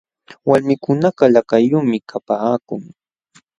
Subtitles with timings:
[0.49, 2.81] Walmikunakaq lakayuqmi kapaakun.